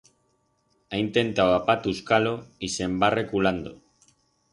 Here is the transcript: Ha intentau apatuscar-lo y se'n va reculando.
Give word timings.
Ha 0.93 1.01
intentau 1.01 1.51
apatuscar-lo 1.57 2.31
y 2.69 2.71
se'n 2.77 2.97
va 3.05 3.11
reculando. 3.17 3.75